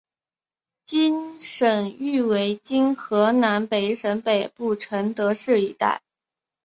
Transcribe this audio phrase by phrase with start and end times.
[0.83, 3.31] 其省域为今河
[3.69, 6.01] 北省北部承德市一带。